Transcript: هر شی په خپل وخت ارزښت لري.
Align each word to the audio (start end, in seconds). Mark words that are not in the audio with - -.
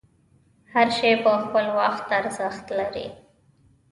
هر 0.73 0.87
شی 0.97 1.11
په 1.23 1.31
خپل 1.43 1.65
وخت 1.79 2.05
ارزښت 2.19 2.65
لري. 2.79 3.07